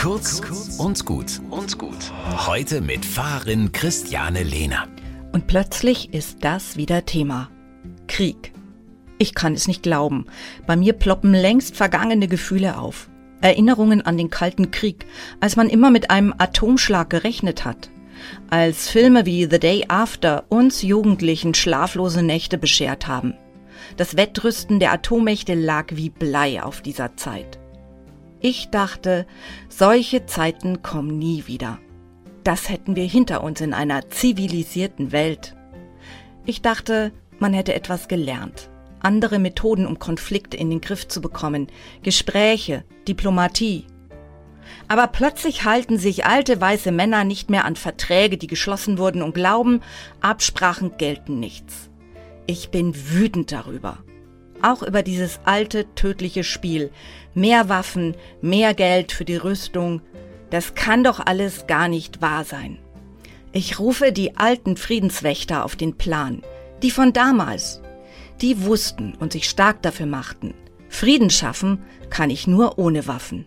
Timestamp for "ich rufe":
63.52-64.12